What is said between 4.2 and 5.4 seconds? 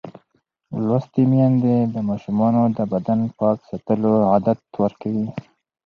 عادت ورکوي.